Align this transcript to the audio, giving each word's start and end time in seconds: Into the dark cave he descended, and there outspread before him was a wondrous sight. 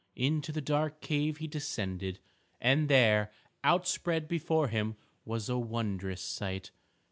Into 0.15 0.51
the 0.51 0.61
dark 0.61 0.99
cave 0.99 1.37
he 1.37 1.45
descended, 1.45 2.17
and 2.59 2.89
there 2.89 3.31
outspread 3.63 4.27
before 4.27 4.67
him 4.69 4.95
was 5.25 5.47
a 5.47 5.59
wondrous 5.59 6.23
sight. 6.23 6.71